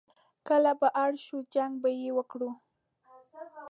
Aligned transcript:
کله 0.47 0.71
به 0.79 0.87
اړ 1.03 1.11
شو، 1.25 1.37
جنګ 1.53 1.73
به 1.81 1.89
یې 2.01 2.09
وکړ. 2.17 2.41